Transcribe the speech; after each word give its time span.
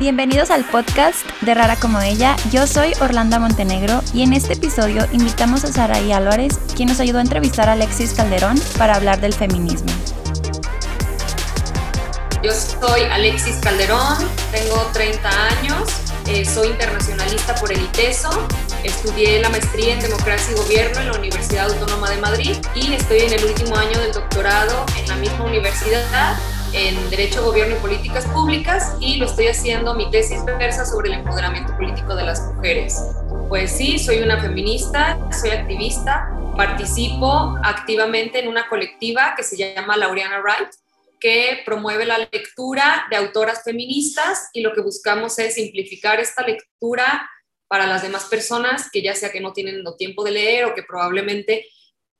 Bienvenidos 0.00 0.50
al 0.50 0.64
podcast 0.64 1.26
de 1.42 1.52
Rara 1.52 1.76
como 1.76 2.00
ella. 2.00 2.34
Yo 2.50 2.66
soy 2.66 2.94
Orlando 3.02 3.38
Montenegro 3.38 4.00
y 4.14 4.22
en 4.22 4.32
este 4.32 4.54
episodio 4.54 5.06
invitamos 5.12 5.62
a 5.64 5.70
Saraí 5.70 6.10
Álvarez, 6.10 6.58
quien 6.74 6.88
nos 6.88 7.00
ayudó 7.00 7.18
a 7.18 7.20
entrevistar 7.20 7.68
a 7.68 7.72
Alexis 7.72 8.14
Calderón 8.14 8.58
para 8.78 8.94
hablar 8.94 9.20
del 9.20 9.34
feminismo. 9.34 9.90
Yo 12.42 12.50
soy 12.50 13.02
Alexis 13.12 13.56
Calderón, 13.56 14.16
tengo 14.50 14.76
30 14.94 15.28
años, 15.58 15.90
eh, 16.28 16.46
soy 16.46 16.68
internacionalista 16.68 17.54
por 17.56 17.70
el 17.70 17.82
ITESO, 17.82 18.48
estudié 18.82 19.42
la 19.42 19.50
maestría 19.50 19.92
en 19.92 20.00
Democracia 20.00 20.54
y 20.54 20.58
Gobierno 20.60 21.00
en 21.00 21.08
la 21.08 21.18
Universidad 21.18 21.70
Autónoma 21.70 22.08
de 22.08 22.16
Madrid 22.16 22.56
y 22.74 22.94
estoy 22.94 23.18
en 23.18 23.34
el 23.34 23.44
último 23.44 23.76
año 23.76 24.00
del 24.00 24.12
doctorado 24.12 24.86
en 24.96 25.08
la 25.08 25.16
misma 25.16 25.44
universidad 25.44 26.38
en 26.72 27.10
Derecho, 27.10 27.44
Gobierno 27.44 27.76
y 27.76 27.80
Políticas 27.80 28.26
Públicas 28.26 28.96
y 29.00 29.16
lo 29.16 29.26
estoy 29.26 29.48
haciendo 29.48 29.94
mi 29.94 30.10
tesis 30.10 30.44
versa 30.44 30.84
sobre 30.84 31.08
el 31.08 31.18
empoderamiento 31.20 31.76
político 31.76 32.14
de 32.14 32.24
las 32.24 32.40
mujeres. 32.54 32.96
Pues 33.48 33.72
sí, 33.72 33.98
soy 33.98 34.18
una 34.18 34.40
feminista, 34.40 35.18
soy 35.32 35.50
activista, 35.50 36.30
participo 36.56 37.56
activamente 37.62 38.38
en 38.38 38.48
una 38.48 38.68
colectiva 38.68 39.34
que 39.36 39.42
se 39.42 39.56
llama 39.56 39.96
Laureana 39.96 40.40
Wright, 40.40 40.70
que 41.18 41.62
promueve 41.64 42.04
la 42.06 42.18
lectura 42.18 43.06
de 43.10 43.16
autoras 43.16 43.62
feministas 43.64 44.48
y 44.52 44.60
lo 44.60 44.72
que 44.72 44.80
buscamos 44.80 45.38
es 45.38 45.54
simplificar 45.54 46.20
esta 46.20 46.42
lectura 46.46 47.28
para 47.68 47.86
las 47.86 48.02
demás 48.02 48.24
personas 48.24 48.90
que 48.90 49.02
ya 49.02 49.14
sea 49.14 49.30
que 49.30 49.40
no 49.40 49.52
tienen 49.52 49.84
tiempo 49.98 50.24
de 50.24 50.32
leer 50.32 50.64
o 50.64 50.74
que 50.74 50.82
probablemente 50.82 51.66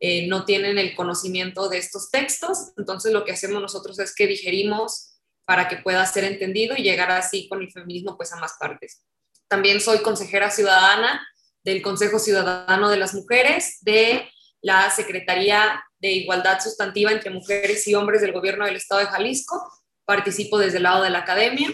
eh, 0.02 0.26
no 0.28 0.46
tienen 0.46 0.78
el 0.78 0.96
conocimiento 0.96 1.68
de 1.68 1.76
estos 1.76 2.10
textos. 2.10 2.72
Entonces 2.78 3.12
lo 3.12 3.24
que 3.24 3.32
hacemos 3.32 3.60
nosotros 3.60 3.98
es 3.98 4.14
que 4.14 4.26
digerimos 4.26 5.18
para 5.44 5.68
que 5.68 5.76
pueda 5.76 6.04
ser 6.06 6.24
entendido 6.24 6.74
y 6.74 6.82
llegar 6.82 7.10
así 7.10 7.48
con 7.48 7.60
el 7.60 7.70
feminismo 7.70 8.16
pues 8.16 8.32
a 8.32 8.36
más 8.36 8.54
partes. 8.58 9.04
También 9.46 9.80
soy 9.80 9.98
consejera 9.98 10.50
ciudadana 10.50 11.26
del 11.62 11.82
Consejo 11.82 12.18
Ciudadano 12.18 12.88
de 12.88 12.96
las 12.96 13.12
Mujeres, 13.14 13.78
de 13.82 14.30
la 14.62 14.90
Secretaría 14.90 15.84
de 15.98 16.12
Igualdad 16.12 16.60
Sustantiva 16.60 17.12
entre 17.12 17.30
Mujeres 17.30 17.86
y 17.86 17.94
Hombres 17.94 18.22
del 18.22 18.32
Gobierno 18.32 18.64
del 18.64 18.76
Estado 18.76 19.02
de 19.02 19.08
Jalisco. 19.08 19.70
Participo 20.06 20.58
desde 20.58 20.78
el 20.78 20.84
lado 20.84 21.02
de 21.02 21.10
la 21.10 21.18
academia. 21.18 21.68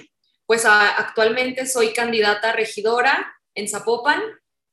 Pues 0.46 0.64
actualmente 0.64 1.66
soy 1.66 1.92
candidata 1.92 2.52
regidora 2.52 3.32
en 3.54 3.68
Zapopan 3.68 4.20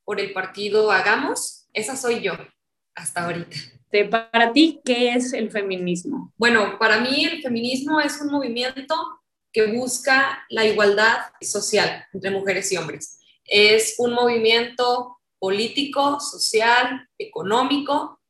por 0.04 0.18
el 0.18 0.32
partido 0.32 0.90
Hagamos. 0.90 1.68
Esa 1.72 1.96
soy 1.96 2.20
yo 2.20 2.36
hasta 2.94 3.24
ahorita. 3.24 3.56
Para 4.10 4.52
ti, 4.52 4.80
¿qué 4.84 5.14
es 5.14 5.32
el 5.32 5.50
feminismo? 5.50 6.32
Bueno, 6.36 6.78
para 6.78 6.98
mí 6.98 7.24
el 7.24 7.42
feminismo 7.42 8.00
es 8.00 8.20
un 8.20 8.32
movimiento 8.32 8.94
que 9.52 9.66
busca 9.66 10.44
la 10.48 10.66
igualdad 10.66 11.18
social 11.40 12.04
entre 12.12 12.30
mujeres 12.32 12.72
y 12.72 12.76
hombres. 12.76 13.20
Es 13.44 13.94
un 13.98 14.12
movimiento 14.12 15.18
político, 15.38 16.18
social, 16.18 17.08
económico, 17.18 18.20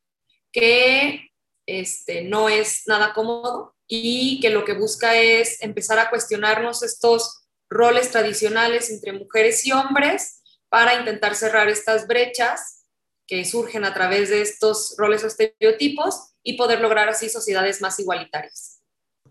que 0.52 1.30
este, 1.66 2.22
no 2.22 2.50
es 2.50 2.82
nada 2.86 3.14
cómodo 3.14 3.74
y 3.86 4.40
que 4.40 4.50
lo 4.50 4.66
que 4.66 4.74
busca 4.74 5.16
es 5.16 5.62
empezar 5.62 5.98
a 5.98 6.10
cuestionarnos 6.10 6.82
estos 6.82 7.46
roles 7.70 8.10
tradicionales 8.10 8.90
entre 8.90 9.12
mujeres 9.12 9.66
y 9.66 9.72
hombres 9.72 10.42
para 10.68 10.94
intentar 10.94 11.34
cerrar 11.34 11.68
estas 11.68 12.06
brechas 12.06 12.83
que 13.26 13.44
surgen 13.44 13.84
a 13.84 13.94
través 13.94 14.30
de 14.30 14.42
estos 14.42 14.94
roles 14.98 15.24
o 15.24 15.26
estereotipos 15.26 16.34
y 16.42 16.56
poder 16.56 16.80
lograr 16.80 17.08
así 17.08 17.28
sociedades 17.28 17.80
más 17.80 17.98
igualitarias. 17.98 18.80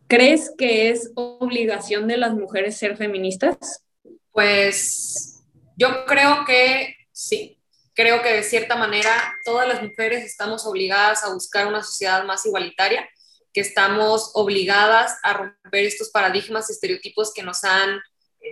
¿Crees 0.08 0.52
que 0.58 0.89
es 0.89 1.11
obligación 1.16 2.08
de 2.08 2.17
las 2.17 2.33
mujeres 2.33 2.77
ser 2.77 2.98
feministas? 2.98 3.83
Pues 4.32 5.43
yo 5.76 6.05
creo 6.05 6.45
que 6.45 6.95
sí. 7.11 7.59
Creo 7.95 8.23
que 8.23 8.33
de 8.33 8.43
cierta 8.43 8.76
manera 8.76 9.11
todas 9.45 9.67
las 9.67 9.82
mujeres 9.83 10.26
estamos 10.26 10.65
obligadas 10.65 11.23
a 11.23 11.33
buscar 11.33 11.67
una 11.67 11.83
sociedad 11.83 12.23
más 12.26 12.43
igualitaria, 12.45 13.08
que 13.53 13.61
estamos 13.61 14.32
obligadas 14.33 15.15
a 15.21 15.33
romper 15.33 15.86
estos 15.86 16.09
paradigmas 16.09 16.70
y 16.70 16.73
estereotipos 16.73 17.32
que 17.33 17.43
nos 17.43 17.64
han 17.64 18.02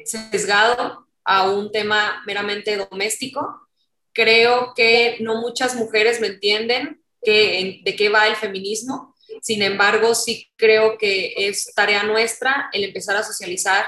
sesgado 0.06 1.08
a 1.24 1.50
un 1.50 1.72
tema 1.72 2.22
meramente 2.28 2.78
doméstico 2.78 3.68
Creo 4.14 4.74
que 4.76 5.18
no 5.20 5.42
muchas 5.42 5.76
mujeres 5.76 6.20
me 6.20 6.28
entienden 6.28 7.02
que, 7.22 7.82
de 7.84 7.96
qué 7.96 8.10
va 8.10 8.28
el 8.28 8.36
feminismo. 8.36 9.16
Sin 9.42 9.62
embargo, 9.62 10.14
sí 10.16 10.52
creo 10.56 10.98
que 10.98 11.34
es 11.38 11.74
tarea 11.74 12.04
nuestra 12.04 12.70
el 12.74 12.84
empezar 12.84 13.16
a 13.16 13.24
socializar 13.24 13.86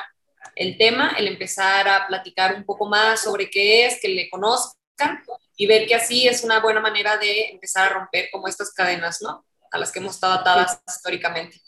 el 0.55 0.77
tema, 0.77 1.15
el 1.17 1.27
empezar 1.27 1.87
a 1.87 2.07
platicar 2.07 2.55
un 2.55 2.65
poco 2.65 2.87
más 2.87 3.21
sobre 3.21 3.49
qué 3.49 3.85
es, 3.85 3.99
que 3.99 4.07
le 4.07 4.29
conozcan 4.29 5.23
y 5.55 5.67
ver 5.67 5.87
que 5.87 5.95
así 5.95 6.27
es 6.27 6.43
una 6.43 6.59
buena 6.59 6.79
manera 6.79 7.17
de 7.17 7.49
empezar 7.49 7.87
a 7.87 7.93
romper 7.93 8.29
como 8.31 8.47
estas 8.47 8.73
cadenas, 8.73 9.21
¿no? 9.21 9.45
A 9.71 9.77
las 9.77 9.91
que 9.91 9.99
hemos 9.99 10.15
estado 10.15 10.33
atadas 10.33 10.79
históricamente. 10.87 11.59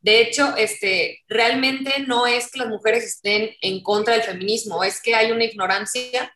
De 0.00 0.20
hecho, 0.20 0.56
este, 0.56 1.22
realmente 1.28 2.00
no 2.06 2.26
es 2.26 2.50
que 2.50 2.58
las 2.58 2.68
mujeres 2.68 3.04
estén 3.04 3.54
en 3.60 3.82
contra 3.82 4.14
del 4.14 4.22
feminismo, 4.22 4.82
es 4.82 5.00
que 5.00 5.14
hay 5.14 5.30
una 5.30 5.44
ignorancia 5.44 6.34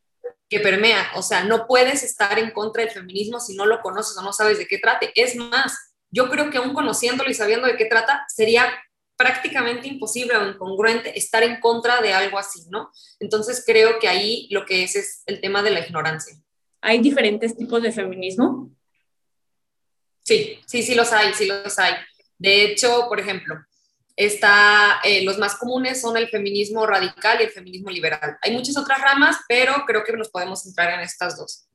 que 0.49 0.60
permea. 0.60 1.10
O 1.16 1.22
sea, 1.22 1.44
no 1.44 1.66
puedes 1.66 2.03
estar 2.03 2.38
en 2.38 2.50
contra 2.50 2.84
del 2.84 2.93
feminismo 2.93 3.41
si 3.41 3.55
no 3.55 3.66
lo 3.66 3.81
conoces 3.81 4.16
o 4.16 4.22
no 4.22 4.32
sabes 4.32 4.59
de 4.59 4.66
qué 4.66 4.78
trate. 4.78 5.12
Es 5.15 5.37
más, 5.37 5.94
yo 6.10 6.31
creo 6.31 6.50
que 6.50 6.59
aún 6.59 6.75
conociéndolo 6.75 7.31
y 7.31 7.34
sabiendo 7.34 7.66
de 7.66 7.77
qué 7.77 7.87
trata, 7.87 8.25
sería 8.28 8.72
prácticamente 9.16 9.88
imposible 9.88 10.37
o 10.37 10.49
incongruente 10.49 11.16
estar 11.19 11.43
en 11.43 11.60
contra 11.60 12.00
de 12.00 12.12
algo 12.12 12.38
así, 12.38 12.65
¿no? 12.69 12.91
Entonces 13.21 13.62
creo 13.65 13.99
que 13.99 14.09
ahí 14.09 14.49
lo 14.50 14.66
que 14.66 14.82
es 14.82 14.97
es 14.97 15.22
el 15.27 15.41
tema 15.41 15.62
de 15.62 15.71
la 15.71 15.81
ignorancia. 15.81 16.37
¿Hay 16.81 17.00
diferentes 17.00 17.56
tipos 17.56 17.81
de 17.82 17.93
feminismo? 17.93 18.71
Sí, 20.22 20.59
sí, 20.66 20.82
sí 20.82 20.94
los 20.94 21.12
hay, 21.12 21.32
sí 21.34 21.47
los 21.47 21.78
hay. 21.78 21.94
De 22.38 22.65
hecho, 22.65 23.06
por 23.09 23.21
ejemplo, 23.21 23.56
Está, 24.17 25.01
eh, 25.03 25.25
los 25.25 25.39
más 25.39 25.57
comunes 25.57 26.01
son 26.01 26.17
el 26.17 26.29
feminismo 26.29 26.87
radical 26.87 27.41
y 27.41 27.45
el 27.45 27.51
feminismo 27.51 27.91
liberal. 27.91 28.39
Hay 28.43 28.53
muchas 28.53 28.77
otras 28.77 29.01
ramas, 29.01 29.39
pero 29.49 29.85
creo 29.87 30.05
que 30.05 30.13
nos 30.13 30.29
podemos 30.29 30.63
centrar 30.63 30.95
en 30.95 31.01
estas 31.01 31.37
dos. 31.37 31.67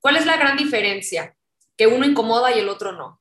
¿Cuál 0.00 0.16
es 0.16 0.26
la 0.26 0.36
gran 0.36 0.56
diferencia? 0.56 1.34
Que 1.76 1.86
uno 1.86 2.04
incomoda 2.04 2.54
y 2.54 2.58
el 2.58 2.68
otro 2.68 2.92
no. 2.92 3.20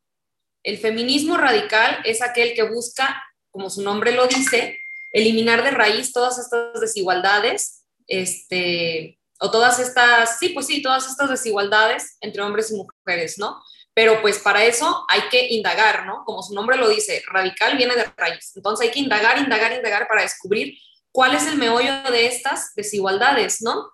El 0.63 0.77
feminismo 0.77 1.37
radical 1.37 1.99
es 2.03 2.21
aquel 2.21 2.53
que 2.53 2.63
busca, 2.63 3.23
como 3.51 3.69
su 3.69 3.81
nombre 3.81 4.11
lo 4.11 4.27
dice, 4.27 4.77
eliminar 5.13 5.63
de 5.63 5.71
raíz 5.71 6.11
todas 6.11 6.37
estas 6.37 6.81
desigualdades, 6.81 7.85
este, 8.07 9.19
o 9.39 9.51
todas 9.51 9.79
estas, 9.79 10.39
sí, 10.39 10.49
pues 10.49 10.67
sí, 10.67 10.81
todas 10.81 11.07
estas 11.07 11.29
desigualdades 11.29 12.17
entre 12.21 12.41
hombres 12.41 12.71
y 12.71 12.75
mujeres, 12.75 13.37
¿no? 13.37 13.61
Pero 13.97 14.21
pues 14.21 14.37
para 14.37 14.63
eso 14.63 15.05
hay 15.07 15.21
que 15.31 15.47
indagar, 15.55 16.05
¿no? 16.05 16.23
Como 16.23 16.43
su 16.43 16.53
nombre 16.53 16.77
lo 16.77 16.87
dice, 16.87 17.23
radical 17.25 17.75
viene 17.77 17.95
de 17.95 18.05
raíz. 18.15 18.51
Entonces 18.55 18.85
hay 18.85 18.93
que 18.93 18.99
indagar, 18.99 19.39
indagar, 19.39 19.71
indagar 19.71 20.07
para 20.07 20.21
descubrir 20.21 20.77
cuál 21.11 21.33
es 21.33 21.47
el 21.47 21.57
meollo 21.57 22.03
de 22.11 22.27
estas 22.27 22.75
desigualdades, 22.75 23.63
¿no? 23.63 23.89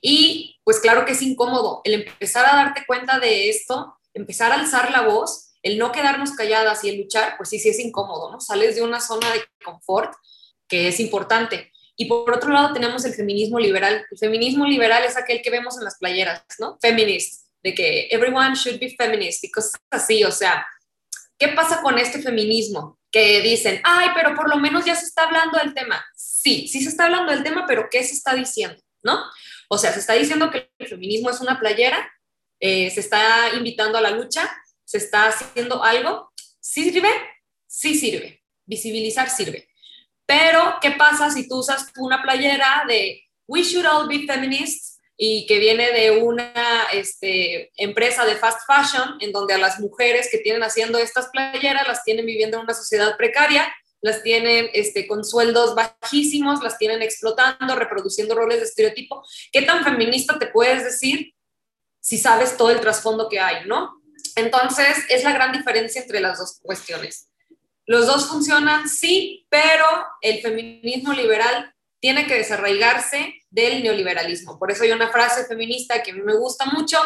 Y 0.00 0.58
pues 0.64 0.80
claro 0.80 1.04
que 1.04 1.12
es 1.12 1.22
incómodo 1.22 1.82
el 1.84 1.94
empezar 1.94 2.46
a 2.46 2.56
darte 2.56 2.84
cuenta 2.84 3.20
de 3.20 3.48
esto, 3.48 3.96
empezar 4.12 4.50
a 4.50 4.56
alzar 4.56 4.90
la 4.90 5.02
voz, 5.02 5.52
el 5.62 5.78
no 5.78 5.92
quedarnos 5.92 6.32
calladas 6.32 6.82
y 6.82 6.88
el 6.88 7.02
luchar, 7.02 7.36
pues 7.36 7.50
sí, 7.50 7.60
sí 7.60 7.68
es 7.68 7.78
incómodo, 7.78 8.32
¿no? 8.32 8.40
Sales 8.40 8.74
de 8.74 8.82
una 8.82 9.00
zona 9.00 9.32
de 9.32 9.44
confort 9.64 10.14
que 10.66 10.88
es 10.88 10.98
importante. 10.98 11.70
Y 11.94 12.06
por 12.06 12.34
otro 12.34 12.50
lado 12.50 12.72
tenemos 12.72 13.04
el 13.04 13.14
feminismo 13.14 13.60
liberal. 13.60 14.04
El 14.10 14.18
feminismo 14.18 14.66
liberal 14.66 15.04
es 15.04 15.16
aquel 15.16 15.42
que 15.42 15.50
vemos 15.50 15.78
en 15.78 15.84
las 15.84 15.96
playeras, 15.96 16.42
¿no? 16.58 16.76
Feminist 16.82 17.47
de 17.62 17.74
que 17.74 18.08
everyone 18.10 18.54
should 18.54 18.78
be 18.78 18.94
feminist 18.96 19.44
y 19.44 19.50
cosas 19.50 19.80
así, 19.90 20.24
o 20.24 20.30
sea, 20.30 20.66
¿qué 21.38 21.48
pasa 21.48 21.82
con 21.82 21.98
este 21.98 22.20
feminismo? 22.20 22.98
Que 23.10 23.40
dicen, 23.40 23.80
ay, 23.84 24.10
pero 24.14 24.34
por 24.34 24.48
lo 24.48 24.56
menos 24.56 24.84
ya 24.84 24.94
se 24.94 25.06
está 25.06 25.24
hablando 25.24 25.58
del 25.58 25.74
tema. 25.74 26.04
Sí, 26.14 26.68
sí 26.68 26.82
se 26.82 26.90
está 26.90 27.06
hablando 27.06 27.32
del 27.32 27.42
tema, 27.42 27.64
pero 27.66 27.88
¿qué 27.90 28.02
se 28.04 28.14
está 28.14 28.34
diciendo? 28.34 28.80
¿No? 29.02 29.24
O 29.68 29.78
sea, 29.78 29.92
se 29.92 30.00
está 30.00 30.14
diciendo 30.14 30.50
que 30.50 30.70
el 30.78 30.88
feminismo 30.88 31.30
es 31.30 31.40
una 31.40 31.58
playera, 31.58 32.10
eh, 32.60 32.90
se 32.90 33.00
está 33.00 33.54
invitando 33.54 33.98
a 33.98 34.00
la 34.00 34.10
lucha, 34.10 34.50
se 34.84 34.98
está 34.98 35.28
haciendo 35.28 35.82
algo. 35.82 36.30
¿Sí 36.60 36.90
sirve? 36.90 37.10
Sí 37.66 37.94
sirve. 37.94 38.42
Visibilizar 38.66 39.30
sirve. 39.30 39.68
Pero, 40.26 40.78
¿qué 40.80 40.92
pasa 40.92 41.30
si 41.30 41.48
tú 41.48 41.58
usas 41.58 41.90
una 41.96 42.22
playera 42.22 42.84
de 42.86 43.22
We 43.46 43.62
should 43.62 43.86
all 43.86 44.06
be 44.06 44.26
feminists 44.26 44.97
y 45.20 45.46
que 45.46 45.58
viene 45.58 45.90
de 45.90 46.12
una 46.12 46.86
este, 46.92 47.72
empresa 47.76 48.24
de 48.24 48.36
fast 48.36 48.60
fashion 48.64 49.16
en 49.20 49.32
donde 49.32 49.52
a 49.52 49.58
las 49.58 49.80
mujeres 49.80 50.28
que 50.30 50.38
tienen 50.38 50.62
haciendo 50.62 50.96
estas 50.96 51.26
playeras 51.30 51.88
las 51.88 52.04
tienen 52.04 52.24
viviendo 52.24 52.56
en 52.56 52.62
una 52.62 52.72
sociedad 52.72 53.16
precaria, 53.16 53.70
las 54.00 54.22
tienen 54.22 54.70
este, 54.74 55.08
con 55.08 55.24
sueldos 55.24 55.74
bajísimos, 55.74 56.62
las 56.62 56.78
tienen 56.78 57.02
explotando, 57.02 57.74
reproduciendo 57.74 58.36
roles 58.36 58.60
de 58.60 58.66
estereotipo. 58.66 59.24
¿Qué 59.50 59.62
tan 59.62 59.82
feminista 59.82 60.38
te 60.38 60.46
puedes 60.46 60.84
decir 60.84 61.34
si 61.98 62.16
sabes 62.16 62.56
todo 62.56 62.70
el 62.70 62.80
trasfondo 62.80 63.28
que 63.28 63.40
hay, 63.40 63.66
no? 63.66 64.00
Entonces, 64.36 64.98
es 65.08 65.24
la 65.24 65.32
gran 65.32 65.50
diferencia 65.50 66.00
entre 66.00 66.20
las 66.20 66.38
dos 66.38 66.60
cuestiones. 66.62 67.28
Los 67.86 68.06
dos 68.06 68.28
funcionan, 68.28 68.88
sí, 68.88 69.46
pero 69.48 69.84
el 70.20 70.40
feminismo 70.42 71.12
liberal 71.12 71.74
tiene 71.98 72.28
que 72.28 72.34
desarraigarse 72.34 73.37
del 73.50 73.82
neoliberalismo. 73.82 74.58
Por 74.58 74.70
eso 74.70 74.84
hay 74.84 74.92
una 74.92 75.10
frase 75.10 75.44
feminista 75.46 76.02
que 76.02 76.12
me 76.12 76.34
gusta 76.36 76.66
mucho 76.66 76.98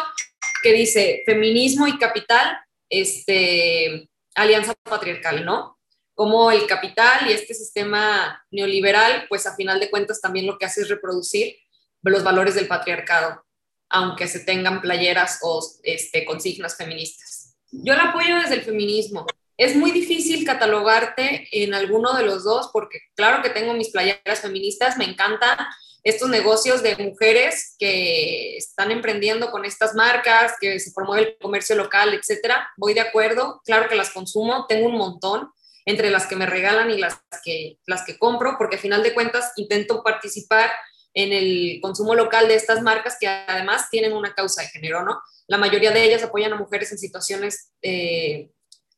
que 0.61 0.73
dice 0.73 1.23
feminismo 1.25 1.87
y 1.87 1.97
capital, 1.97 2.57
este, 2.89 4.09
alianza 4.35 4.73
patriarcal, 4.83 5.45
¿no? 5.45 5.79
Como 6.15 6.51
el 6.51 6.65
capital 6.67 7.27
y 7.27 7.33
este 7.33 7.53
sistema 7.53 8.45
neoliberal, 8.51 9.25
pues 9.27 9.45
a 9.45 9.55
final 9.55 9.79
de 9.79 9.89
cuentas 9.89 10.21
también 10.21 10.47
lo 10.47 10.57
que 10.57 10.65
hace 10.65 10.81
es 10.81 10.89
reproducir 10.89 11.57
los 12.01 12.23
valores 12.23 12.55
del 12.55 12.67
patriarcado, 12.67 13.43
aunque 13.89 14.27
se 14.27 14.39
tengan 14.39 14.81
playeras 14.81 15.39
o 15.41 15.65
este, 15.83 16.25
consignas 16.25 16.77
feministas. 16.77 17.55
Yo 17.71 17.95
la 17.95 18.09
apoyo 18.09 18.35
desde 18.35 18.55
el 18.55 18.61
feminismo. 18.61 19.25
Es 19.57 19.75
muy 19.75 19.91
difícil 19.91 20.45
catalogarte 20.45 21.47
en 21.51 21.73
alguno 21.73 22.13
de 22.13 22.23
los 22.23 22.43
dos 22.43 22.69
porque 22.73 22.99
claro 23.15 23.41
que 23.41 23.49
tengo 23.49 23.73
mis 23.73 23.89
playeras 23.89 24.41
feministas, 24.41 24.97
me 24.97 25.05
encantan 25.05 25.57
estos 26.03 26.29
negocios 26.29 26.83
de 26.83 26.97
mujeres 26.97 27.75
que 27.79 28.57
están 28.57 28.91
emprendiendo 28.91 29.51
con 29.51 29.63
estas 29.63 29.95
marcas, 29.95 30.53
que 30.59 30.79
se 30.79 30.91
promueve 30.91 31.29
el 31.29 31.37
comercio 31.37 31.75
local, 31.75 32.13
etcétera. 32.13 32.67
Voy 32.77 32.93
de 32.93 33.01
acuerdo, 33.01 33.61
claro 33.63 33.87
que 33.87 33.95
las 33.95 34.09
consumo, 34.09 34.65
tengo 34.67 34.87
un 34.87 34.97
montón 34.97 35.49
entre 35.85 36.09
las 36.09 36.27
que 36.27 36.35
me 36.35 36.45
regalan 36.45 36.91
y 36.91 36.97
las 36.97 37.21
que, 37.43 37.77
las 37.85 38.03
que 38.03 38.17
compro, 38.17 38.55
porque 38.57 38.75
al 38.75 38.81
final 38.81 39.03
de 39.03 39.13
cuentas 39.13 39.51
intento 39.55 40.03
participar 40.03 40.71
en 41.13 41.31
el 41.31 41.79
consumo 41.81 42.15
local 42.15 42.47
de 42.47 42.55
estas 42.55 42.81
marcas 42.81 43.17
que 43.19 43.27
además 43.27 43.89
tienen 43.89 44.13
una 44.13 44.33
causa 44.33 44.61
de 44.61 44.69
género, 44.69 45.03
¿no? 45.03 45.21
La 45.47 45.57
mayoría 45.57 45.91
de 45.91 46.03
ellas 46.03 46.23
apoyan 46.23 46.53
a 46.53 46.57
mujeres 46.57 46.91
en 46.91 46.97
situaciones 46.97 47.71
eh, 47.81 48.49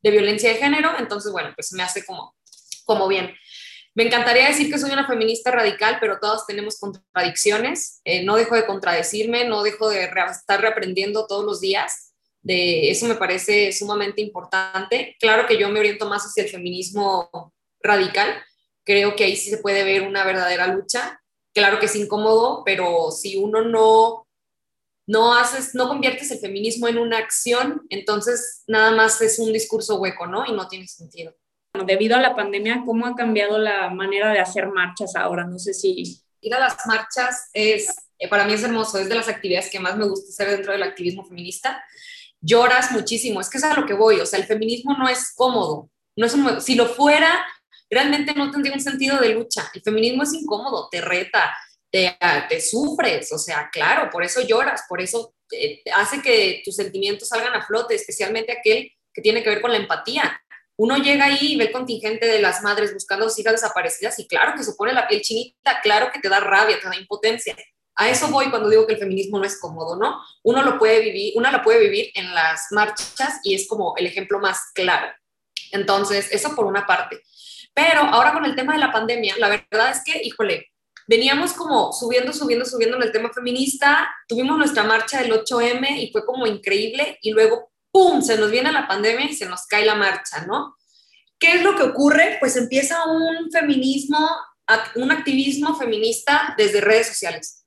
de 0.02 0.12
violencia 0.12 0.50
de 0.50 0.56
género, 0.56 0.92
entonces, 0.98 1.32
bueno, 1.32 1.52
pues 1.56 1.74
me 1.74 1.84
hace 1.84 2.06
como, 2.06 2.36
como 2.86 3.08
bien. 3.08 3.36
Me 3.96 4.04
encantaría 4.04 4.50
decir 4.50 4.70
que 4.70 4.78
soy 4.78 4.92
una 4.92 5.08
feminista 5.08 5.52
radical, 5.52 5.98
pero 6.02 6.20
todos 6.20 6.46
tenemos 6.46 6.78
contradicciones. 6.78 8.02
Eh, 8.04 8.26
no 8.26 8.36
dejo 8.36 8.56
de 8.56 8.66
contradecirme, 8.66 9.46
no 9.46 9.64
dejo 9.64 9.90
de 9.90 10.04
estar 10.04 10.60
reaprendiendo 10.60 11.26
todos 11.28 11.46
los 11.46 11.62
días. 11.62 12.14
De 12.42 12.92
eso 12.92 13.06
me 13.06 13.16
parece 13.16 13.72
sumamente 13.72 14.22
importante. 14.22 15.16
Claro 15.18 15.48
que 15.48 15.58
yo 15.58 15.70
me 15.70 15.80
oriento 15.80 16.10
más 16.10 16.24
hacia 16.24 16.44
el 16.44 16.50
feminismo 16.50 17.54
radical. 17.82 18.44
Creo 18.84 19.16
que 19.16 19.24
ahí 19.24 19.38
sí 19.38 19.50
se 19.50 19.60
puede 19.60 19.86
ver 19.86 20.02
una 20.02 20.26
verdadera 20.26 20.68
lucha. 20.68 21.22
Claro 21.54 21.80
que 21.80 21.86
es 21.86 21.96
incómodo, 21.96 22.64
pero 22.66 23.12
si 23.12 23.38
uno 23.38 23.62
no 23.62 24.28
no 25.08 25.36
haces, 25.36 25.76
no 25.76 25.88
conviertes 25.88 26.32
el 26.32 26.40
feminismo 26.40 26.88
en 26.88 26.98
una 26.98 27.20
acción, 27.20 27.86
entonces 27.90 28.64
nada 28.68 28.90
más 28.92 29.22
es 29.22 29.38
un 29.38 29.54
discurso 29.54 29.98
hueco, 29.98 30.26
¿no? 30.26 30.48
Y 30.48 30.52
no 30.52 30.68
tiene 30.68 30.88
sentido 30.88 31.36
debido 31.84 32.16
a 32.16 32.22
la 32.22 32.36
pandemia, 32.36 32.84
¿cómo 32.86 33.06
ha 33.06 33.16
cambiado 33.16 33.58
la 33.58 33.90
manera 33.90 34.32
de 34.32 34.40
hacer 34.40 34.68
marchas 34.68 35.16
ahora? 35.16 35.46
No 35.46 35.60
sé 35.60 35.74
si... 35.74 36.22
Ir 36.42 36.54
a 36.54 36.60
las 36.60 36.78
marchas 36.86 37.50
es, 37.54 37.88
eh, 38.20 38.28
para 38.28 38.46
mí 38.46 38.54
es 38.54 38.64
hermoso, 38.64 39.00
es 39.00 39.10
de 39.10 39.16
las 39.16 39.28
actividades 39.28 39.72
que 39.72 39.80
más 39.80 39.98
me 39.98 40.08
gusta 40.08 40.30
hacer 40.30 40.56
dentro 40.56 40.74
del 40.74 40.84
activismo 40.84 41.26
feminista. 41.26 41.84
Lloras 42.40 42.92
muchísimo, 42.92 43.42
es 43.42 43.50
que 43.50 43.58
es 43.58 43.64
a 43.64 43.74
lo 43.74 43.88
que 43.88 43.96
voy, 43.96 44.20
o 44.20 44.26
sea, 44.28 44.38
el 44.38 44.46
feminismo 44.46 44.96
no 44.96 45.10
es 45.10 45.34
cómodo, 45.34 45.90
no 46.16 46.28
es 46.28 46.34
un, 46.36 46.62
si 46.62 46.76
lo 46.76 46.86
fuera, 46.86 47.44
realmente 47.90 48.36
no 48.36 48.52
tendría 48.52 48.76
un 48.76 48.80
sentido 48.80 49.20
de 49.20 49.30
lucha. 49.30 49.72
El 49.74 49.82
feminismo 49.82 50.22
es 50.22 50.34
incómodo, 50.34 50.88
te 50.92 51.02
reta, 51.02 51.56
te, 51.90 52.16
te 52.48 52.62
sufres, 52.62 53.32
o 53.32 53.40
sea, 53.40 53.70
claro, 53.72 54.12
por 54.12 54.24
eso 54.24 54.42
lloras, 54.42 54.84
por 54.88 55.02
eso 55.02 55.34
eh, 55.52 55.82
hace 55.96 56.22
que 56.22 56.62
tus 56.64 56.76
sentimientos 56.76 57.30
salgan 57.30 57.56
a 57.56 57.66
flote, 57.66 57.96
especialmente 57.96 58.52
aquel 58.52 58.92
que 59.14 59.22
tiene 59.22 59.42
que 59.42 59.50
ver 59.50 59.62
con 59.62 59.72
la 59.72 59.78
empatía 59.78 60.40
uno 60.78 60.98
llega 60.98 61.26
ahí 61.26 61.54
y 61.54 61.58
ve 61.58 61.66
el 61.66 61.72
contingente 61.72 62.26
de 62.26 62.42
las 62.42 62.62
madres 62.62 62.94
buscando 62.94 63.26
a 63.26 63.30
sus 63.30 63.40
hijas 63.40 63.54
desaparecidas 63.54 64.20
y 64.20 64.28
claro 64.28 64.54
que 64.58 64.64
se 64.64 64.74
pone 64.74 64.94
la 64.94 65.08
piel 65.08 65.22
chinita, 65.22 65.80
claro 65.82 66.12
que 66.12 66.20
te 66.20 66.30
da 66.30 66.40
rabia, 66.40 66.80
te 66.80 66.88
da 66.88 66.96
impotencia. 66.96 67.56
A 67.96 68.10
eso 68.10 68.28
voy 68.28 68.50
cuando 68.50 68.70
digo 68.70 68.86
que 68.86 68.94
el 68.94 69.00
feminismo 69.00 69.40
no 69.40 69.46
es 69.46 69.58
cómodo, 69.60 69.96
¿no? 69.96 70.22
Uno 70.44 70.64
lo 70.64 70.78
puede 70.78 71.00
vivir, 71.00 71.34
una 71.38 71.52
la 71.52 71.64
puede 71.64 71.80
vivir 71.80 72.12
en 72.16 72.34
las 72.34 72.68
marchas 72.72 73.40
y 73.44 73.56
es 73.56 73.68
como 73.70 73.96
el 73.96 74.06
ejemplo 74.06 74.40
más 74.40 74.72
claro. 74.74 75.08
Entonces, 75.72 76.28
eso 76.32 76.54
por 76.56 76.66
una 76.66 76.86
parte. 76.86 77.22
Pero 77.74 78.02
ahora 78.02 78.34
con 78.34 78.44
el 78.44 78.56
tema 78.56 78.74
de 78.74 78.80
la 78.80 78.92
pandemia, 78.92 79.36
la 79.38 79.50
verdad 79.50 79.92
es 79.92 80.02
que, 80.04 80.22
híjole, 80.22 80.72
veníamos 81.08 81.54
como 81.54 81.94
subiendo, 81.94 82.34
subiendo, 82.34 82.66
subiendo 82.66 82.98
en 82.98 83.04
el 83.04 83.12
tema 83.12 83.32
feminista, 83.34 84.10
tuvimos 84.28 84.58
nuestra 84.58 84.84
marcha 84.84 85.22
del 85.22 85.32
8M 85.32 85.98
y 85.98 86.12
fue 86.12 86.26
como 86.26 86.48
increíble 86.48 87.18
y 87.22 87.32
luego 87.32 87.72
¡pum!, 87.96 88.22
se 88.22 88.38
nos 88.38 88.52
viene 88.52 88.74
la 88.74 88.90
pandemia 88.90 89.28
y 89.28 89.34
se 89.34 89.46
nos 89.46 89.68
cae 89.68 89.86
la 89.86 89.96
marcha, 89.96 90.46
¿no? 90.46 90.76
¿Qué 91.40 91.54
es 91.54 91.62
lo 91.62 91.78
que 91.78 91.84
ocurre? 91.84 92.36
Pues 92.42 92.58
empieza 92.58 93.06
un 93.06 93.50
feminismo, 93.50 94.20
un 94.96 95.12
activismo 95.14 95.78
feminista 95.78 96.54
desde 96.58 96.82
redes 96.82 97.08
sociales. 97.08 97.66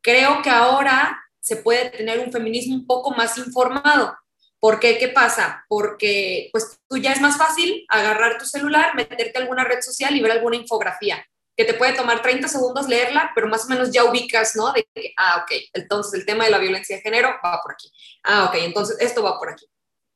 Creo 0.00 0.40
que 0.40 0.50
ahora 0.50 1.20
se 1.40 1.56
puede 1.56 1.90
tener 1.90 2.20
un 2.20 2.30
feminismo 2.30 2.76
un 2.76 2.86
poco 2.86 3.10
más 3.10 3.38
informado. 3.38 4.16
¿Por 4.60 4.78
qué? 4.78 4.98
¿Qué 4.98 5.08
pasa? 5.08 5.64
Porque 5.68 6.48
pues 6.52 6.78
tú 6.88 6.98
ya 6.98 7.10
es 7.10 7.20
más 7.20 7.36
fácil 7.36 7.84
agarrar 7.88 8.38
tu 8.38 8.44
celular, 8.44 8.94
meterte 8.94 9.36
a 9.36 9.40
alguna 9.40 9.64
red 9.64 9.80
social 9.80 10.14
y 10.14 10.22
ver 10.22 10.30
alguna 10.30 10.54
infografía 10.54 11.26
que 11.56 11.64
te 11.64 11.74
puede 11.74 11.94
tomar 11.94 12.20
30 12.20 12.48
segundos 12.48 12.86
leerla, 12.86 13.32
pero 13.34 13.48
más 13.48 13.64
o 13.64 13.68
menos 13.68 13.90
ya 13.90 14.04
ubicas, 14.04 14.54
¿no? 14.56 14.72
De 14.72 14.86
que, 14.94 15.14
ah, 15.16 15.42
ok, 15.42 15.52
entonces 15.72 16.20
el 16.20 16.26
tema 16.26 16.44
de 16.44 16.50
la 16.50 16.58
violencia 16.58 16.96
de 16.96 17.02
género 17.02 17.30
va 17.42 17.60
por 17.62 17.72
aquí. 17.72 17.90
Ah, 18.24 18.44
ok, 18.44 18.56
entonces 18.60 18.98
esto 19.00 19.22
va 19.22 19.38
por 19.38 19.50
aquí. 19.50 19.66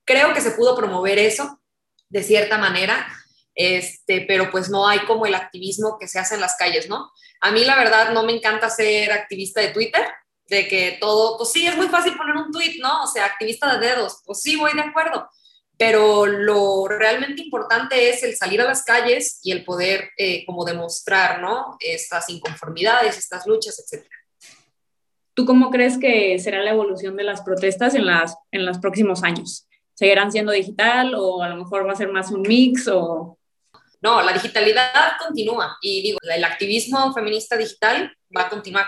Creo 0.05 0.35
que 0.35 0.41
se 0.41 0.51
pudo 0.51 0.77
promover 0.77 1.19
eso 1.19 1.61
de 2.09 2.23
cierta 2.23 2.59
manera, 2.59 3.07
este, 3.55 4.23
pero 4.29 4.51
pues 4.51 4.69
no 4.69 4.87
hay 4.87 5.01
como 5.01 5.25
el 5.25 5.35
activismo 5.35 5.97
que 5.99 6.09
se 6.09 6.19
hace 6.19 6.35
en 6.35 6.41
las 6.43 6.57
calles, 6.57 6.89
¿no? 6.89 7.11
A 7.41 7.51
mí 7.51 7.65
la 7.65 7.77
verdad 7.77 8.13
no 8.13 8.23
me 8.23 8.33
encanta 8.33 8.69
ser 8.69 9.11
activista 9.13 9.61
de 9.61 9.69
Twitter, 9.69 10.07
de 10.47 10.69
que 10.69 10.99
todo, 11.01 11.39
pues 11.39 11.53
sí, 11.53 11.67
es 11.67 11.77
muy 11.77 11.89
fácil 11.89 12.17
poner 12.17 12.37
un 12.37 12.51
tweet, 12.51 12.77
¿no? 12.81 13.05
O 13.05 13.07
sea, 13.07 13.25
activista 13.25 13.79
de 13.79 13.87
dedos, 13.87 14.21
pues 14.27 14.41
sí, 14.43 14.57
voy 14.57 14.75
de 14.75 14.83
acuerdo, 14.83 15.29
pero 15.81 16.27
lo 16.27 16.87
realmente 16.88 17.41
importante 17.41 18.11
es 18.11 18.23
el 18.23 18.37
salir 18.37 18.61
a 18.61 18.67
las 18.67 18.85
calles 18.85 19.41
y 19.43 19.50
el 19.50 19.65
poder 19.65 20.11
eh, 20.19 20.44
como 20.44 20.67
demostrar, 20.67 21.41
¿no? 21.41 21.79
Estas 21.81 22.29
inconformidades, 22.29 23.17
estas 23.17 23.47
luchas, 23.47 23.79
etc. 23.79 24.06
¿Tú 25.32 25.47
cómo 25.47 25.71
crees 25.71 25.97
que 25.97 26.38
será 26.38 26.62
la 26.62 26.73
evolución 26.73 27.17
de 27.17 27.25
las 27.25 27.41
protestas 27.41 27.94
en, 27.94 28.05
las, 28.05 28.37
en 28.50 28.67
los 28.67 28.79
próximos 28.79 29.23
años? 29.23 29.67
¿Seguirán 29.94 30.31
siendo 30.31 30.53
digital 30.53 31.15
o 31.15 31.43
a 31.43 31.49
lo 31.49 31.56
mejor 31.56 31.89
va 31.89 31.93
a 31.94 31.96
ser 31.96 32.13
más 32.13 32.31
un 32.31 32.43
mix 32.43 32.87
o...? 32.87 33.39
No, 34.03 34.20
la 34.20 34.34
digitalidad 34.34 35.13
continúa 35.19 35.79
y 35.81 36.03
digo, 36.03 36.19
el 36.20 36.44
activismo 36.44 37.15
feminista 37.15 37.56
digital 37.56 38.15
va 38.37 38.43
a 38.43 38.51
continuar, 38.51 38.87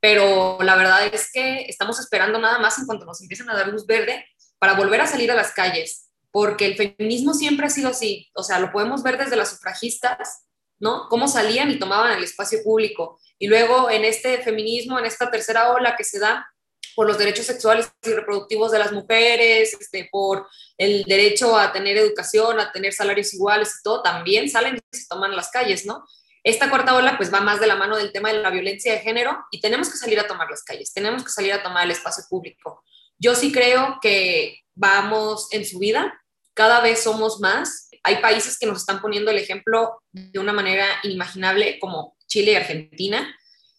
pero 0.00 0.56
la 0.62 0.74
verdad 0.74 1.06
es 1.12 1.30
que 1.30 1.66
estamos 1.68 2.00
esperando 2.00 2.38
nada 2.38 2.58
más 2.58 2.78
en 2.78 2.86
cuanto 2.86 3.04
nos 3.04 3.20
empiecen 3.20 3.50
a 3.50 3.54
dar 3.54 3.68
luz 3.68 3.84
verde 3.84 4.24
para 4.58 4.72
volver 4.72 5.02
a 5.02 5.06
salir 5.06 5.30
a 5.30 5.34
las 5.34 5.52
calles, 5.52 6.09
porque 6.32 6.66
el 6.66 6.76
feminismo 6.76 7.34
siempre 7.34 7.66
ha 7.66 7.70
sido 7.70 7.88
así, 7.88 8.30
o 8.34 8.42
sea, 8.42 8.58
lo 8.58 8.72
podemos 8.72 9.02
ver 9.02 9.18
desde 9.18 9.36
las 9.36 9.50
sufragistas, 9.50 10.46
¿no? 10.78 11.08
Cómo 11.08 11.28
salían 11.28 11.70
y 11.70 11.78
tomaban 11.78 12.16
el 12.16 12.24
espacio 12.24 12.62
público. 12.62 13.20
Y 13.38 13.48
luego 13.48 13.90
en 13.90 14.04
este 14.04 14.38
feminismo, 14.42 14.98
en 14.98 15.06
esta 15.06 15.30
tercera 15.30 15.72
ola 15.72 15.96
que 15.96 16.04
se 16.04 16.18
da 16.18 16.46
por 16.94 17.06
los 17.06 17.18
derechos 17.18 17.46
sexuales 17.46 17.90
y 18.02 18.10
reproductivos 18.10 18.72
de 18.72 18.78
las 18.78 18.92
mujeres, 18.92 19.76
este, 19.78 20.08
por 20.10 20.46
el 20.78 21.04
derecho 21.04 21.56
a 21.56 21.72
tener 21.72 21.96
educación, 21.96 22.58
a 22.58 22.72
tener 22.72 22.92
salarios 22.92 23.32
iguales 23.34 23.76
y 23.78 23.82
todo, 23.82 24.02
también 24.02 24.48
salen 24.48 24.76
y 24.76 24.96
se 24.96 25.06
toman 25.08 25.36
las 25.36 25.50
calles, 25.50 25.86
¿no? 25.86 26.04
Esta 26.42 26.70
cuarta 26.70 26.94
ola 26.94 27.16
pues 27.18 27.32
va 27.32 27.40
más 27.40 27.60
de 27.60 27.66
la 27.66 27.76
mano 27.76 27.96
del 27.96 28.12
tema 28.12 28.32
de 28.32 28.38
la 28.38 28.50
violencia 28.50 28.92
de 28.92 29.00
género 29.00 29.38
y 29.50 29.60
tenemos 29.60 29.90
que 29.90 29.98
salir 29.98 30.18
a 30.18 30.26
tomar 30.26 30.48
las 30.48 30.62
calles, 30.62 30.92
tenemos 30.92 31.22
que 31.22 31.30
salir 31.30 31.52
a 31.52 31.62
tomar 31.62 31.84
el 31.84 31.90
espacio 31.90 32.24
público. 32.28 32.82
Yo 33.18 33.34
sí 33.34 33.52
creo 33.52 33.98
que 34.00 34.60
vamos 34.80 35.48
en 35.52 35.64
su 35.64 35.78
vida, 35.78 36.20
cada 36.54 36.80
vez 36.80 37.02
somos 37.02 37.38
más. 37.40 37.90
Hay 38.02 38.16
países 38.16 38.58
que 38.58 38.66
nos 38.66 38.78
están 38.78 39.00
poniendo 39.00 39.30
el 39.30 39.38
ejemplo 39.38 40.02
de 40.10 40.38
una 40.38 40.52
manera 40.52 40.86
inimaginable, 41.02 41.78
como 41.78 42.16
Chile 42.26 42.52
y 42.52 42.56
Argentina. 42.56 43.36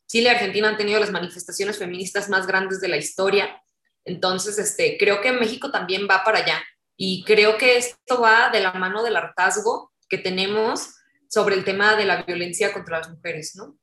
Chile 0.07 0.29
y 0.29 0.33
Argentina 0.33 0.69
han 0.69 0.77
tenido 0.77 0.99
las 0.99 1.11
manifestaciones 1.11 1.79
feministas 1.79 2.29
más 2.29 2.45
grandes 2.45 2.79
de 2.79 2.87
la 2.87 2.97
historia. 2.97 3.61
Entonces, 4.05 4.59
este, 4.59 4.97
creo 4.97 5.21
que 5.21 5.31
México 5.31 5.71
también 5.71 6.07
va 6.09 6.23
para 6.23 6.39
allá. 6.39 6.63
Y 6.95 7.23
creo 7.23 7.57
que 7.57 7.77
esto 7.77 8.21
va 8.21 8.49
de 8.49 8.59
la 8.59 8.73
mano 8.73 9.01
del 9.01 9.15
hartazgo 9.15 9.91
que 10.07 10.19
tenemos 10.19 10.93
sobre 11.27 11.55
el 11.55 11.63
tema 11.63 11.95
de 11.95 12.05
la 12.05 12.21
violencia 12.23 12.71
contra 12.73 12.99
las 12.99 13.09
mujeres, 13.09 13.55
¿no? 13.55 13.77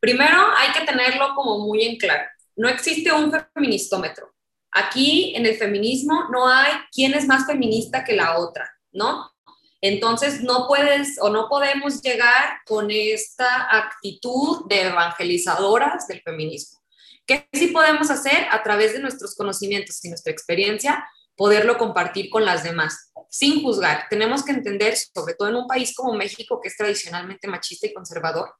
Primero, 0.00 0.38
hay 0.56 0.72
que 0.72 0.86
tenerlo 0.86 1.34
como 1.34 1.60
muy 1.60 1.84
en 1.84 1.96
claro. 1.98 2.28
No 2.56 2.68
existe 2.68 3.12
un 3.12 3.32
feministómetro. 3.54 4.35
Aquí 4.78 5.34
en 5.34 5.46
el 5.46 5.56
feminismo 5.56 6.24
no 6.30 6.46
hay 6.46 6.70
quién 6.92 7.14
es 7.14 7.26
más 7.26 7.46
feminista 7.46 8.04
que 8.04 8.12
la 8.12 8.38
otra, 8.38 8.70
¿no? 8.92 9.32
Entonces 9.80 10.42
no 10.42 10.66
puedes 10.68 11.16
o 11.18 11.30
no 11.30 11.48
podemos 11.48 12.02
llegar 12.02 12.58
con 12.66 12.90
esta 12.90 13.74
actitud 13.74 14.66
de 14.68 14.88
evangelizadoras 14.88 16.06
del 16.08 16.20
feminismo. 16.20 16.78
¿Qué 17.26 17.48
sí 17.54 17.68
podemos 17.68 18.10
hacer 18.10 18.48
a 18.50 18.62
través 18.62 18.92
de 18.92 18.98
nuestros 18.98 19.34
conocimientos 19.34 20.04
y 20.04 20.10
nuestra 20.10 20.30
experiencia? 20.30 21.08
Poderlo 21.36 21.78
compartir 21.78 22.28
con 22.28 22.44
las 22.44 22.62
demás. 22.62 23.12
sin 23.30 23.62
juzgar. 23.62 24.06
Tenemos 24.10 24.44
que 24.44 24.52
entender, 24.52 24.94
sobre 24.96 25.34
todo 25.34 25.48
en 25.48 25.56
un 25.56 25.66
país 25.66 25.94
como 25.94 26.12
México, 26.12 26.60
que 26.62 26.68
es 26.68 26.76
tradicionalmente 26.76 27.48
machista 27.48 27.86
y 27.86 27.94
conservador, 27.94 28.54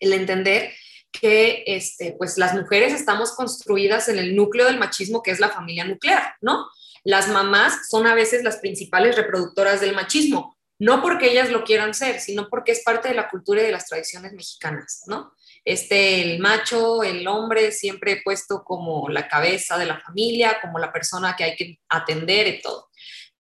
el 0.00 0.12
entender 0.12 0.72
que 1.12 1.64
este, 1.66 2.14
pues 2.18 2.38
las 2.38 2.54
mujeres 2.54 2.92
estamos 2.92 3.32
construidas 3.32 4.08
en 4.08 4.18
el 4.18 4.36
núcleo 4.36 4.66
del 4.66 4.78
machismo, 4.78 5.22
que 5.22 5.30
es 5.30 5.40
la 5.40 5.50
familia 5.50 5.84
nuclear, 5.84 6.34
¿no? 6.40 6.66
Las 7.04 7.28
mamás 7.28 7.88
son 7.88 8.06
a 8.06 8.14
veces 8.14 8.44
las 8.44 8.58
principales 8.58 9.16
reproductoras 9.16 9.80
del 9.80 9.94
machismo, 9.94 10.56
no 10.78 11.02
porque 11.02 11.30
ellas 11.30 11.50
lo 11.50 11.64
quieran 11.64 11.94
ser, 11.94 12.20
sino 12.20 12.48
porque 12.48 12.72
es 12.72 12.82
parte 12.82 13.08
de 13.08 13.14
la 13.14 13.28
cultura 13.28 13.62
y 13.62 13.66
de 13.66 13.72
las 13.72 13.86
tradiciones 13.86 14.32
mexicanas, 14.32 15.02
¿no? 15.06 15.32
Este, 15.64 16.22
el 16.22 16.38
macho, 16.38 17.02
el 17.02 17.26
hombre, 17.28 17.70
siempre 17.72 18.22
puesto 18.24 18.64
como 18.64 19.08
la 19.08 19.28
cabeza 19.28 19.76
de 19.76 19.86
la 19.86 20.00
familia, 20.00 20.58
como 20.62 20.78
la 20.78 20.92
persona 20.92 21.36
que 21.36 21.44
hay 21.44 21.56
que 21.56 21.78
atender 21.88 22.46
y 22.48 22.62
todo. 22.62 22.88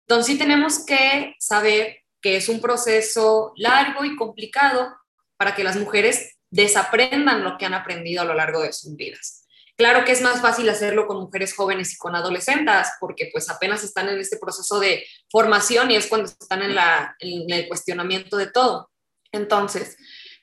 Entonces 0.09 0.33
sí 0.33 0.39
tenemos 0.39 0.85
que 0.87 1.35
saber 1.39 1.99
que 2.23 2.37
es 2.37 2.49
un 2.49 2.61
proceso 2.61 3.53
largo 3.57 4.05
y 4.05 4.17
complicado 4.17 4.97
para 5.37 5.55
que 5.55 5.65
las 5.65 5.77
mujeres 5.77 6.36
desaprendan 6.51 7.45
lo 7.45 7.59
que 7.59 7.67
han 7.67 7.75
aprendido 7.75 8.23
a 8.23 8.25
lo 8.25 8.35
largo 8.35 8.63
de 8.63 8.73
sus 8.73 8.97
vidas. 8.97 9.47
Claro 9.77 10.07
que 10.07 10.13
es 10.13 10.23
más 10.23 10.41
fácil 10.41 10.69
hacerlo 10.71 11.07
con 11.07 11.19
mujeres 11.19 11.55
jóvenes 11.55 11.93
y 11.93 11.99
con 11.99 12.15
adolescentes, 12.17 12.89
porque 12.99 13.29
pues 13.31 13.51
apenas 13.51 13.85
están 13.85 14.09
en 14.09 14.19
este 14.19 14.39
proceso 14.39 14.81
de 14.81 15.05
formación 15.31 15.91
y 15.91 15.97
es 15.97 16.07
cuando 16.07 16.29
están 16.29 16.63
en, 16.63 17.53
el 17.53 17.69
cuestionamiento 17.69 18.39
de 18.39 18.51
todo. 18.51 18.91
Entonces, 19.33 19.99